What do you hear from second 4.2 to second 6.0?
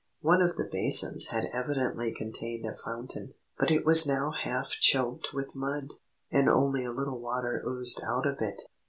half choked with mud,